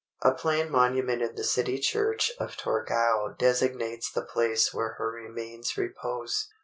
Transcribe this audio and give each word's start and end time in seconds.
A 0.23 0.31
plain 0.33 0.71
monument 0.71 1.21
in 1.21 1.35
the 1.35 1.43
city 1.43 1.77
church 1.77 2.31
of 2.39 2.57
Torgau 2.57 3.35
designates 3.37 4.11
the 4.11 4.23
place 4.25 4.73
where 4.73 4.93
her 4.93 5.11
remains 5.11 5.77
repose. 5.77 6.47